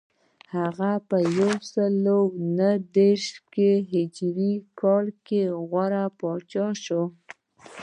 [0.55, 1.91] هغه په یو سل
[2.57, 3.25] نهه دېرش
[3.93, 7.03] هجري کال کې د غور پاچا شو